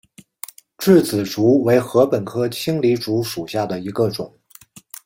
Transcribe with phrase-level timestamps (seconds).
[0.79, 4.35] 稚子竹为禾本科青篱竹属下的一个种。